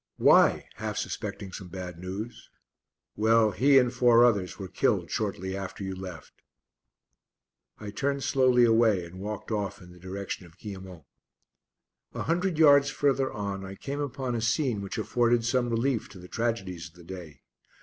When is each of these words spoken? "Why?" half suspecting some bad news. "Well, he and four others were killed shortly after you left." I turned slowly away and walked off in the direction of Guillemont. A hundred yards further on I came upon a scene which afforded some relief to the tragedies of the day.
"Why?" 0.17 0.67
half 0.77 0.97
suspecting 0.97 1.51
some 1.51 1.67
bad 1.67 1.99
news. 1.99 2.49
"Well, 3.15 3.51
he 3.51 3.77
and 3.77 3.93
four 3.93 4.25
others 4.25 4.57
were 4.57 4.67
killed 4.67 5.11
shortly 5.11 5.55
after 5.55 5.83
you 5.83 5.95
left." 5.95 6.33
I 7.77 7.91
turned 7.91 8.23
slowly 8.23 8.65
away 8.65 9.05
and 9.05 9.19
walked 9.19 9.51
off 9.51 9.79
in 9.79 9.91
the 9.91 9.99
direction 9.99 10.47
of 10.47 10.57
Guillemont. 10.57 11.03
A 12.15 12.23
hundred 12.23 12.57
yards 12.57 12.89
further 12.89 13.31
on 13.31 13.63
I 13.63 13.75
came 13.75 13.99
upon 14.01 14.33
a 14.33 14.41
scene 14.41 14.81
which 14.81 14.97
afforded 14.97 15.45
some 15.45 15.69
relief 15.69 16.09
to 16.09 16.17
the 16.17 16.27
tragedies 16.27 16.87
of 16.87 16.95
the 16.95 17.03
day. 17.03 17.43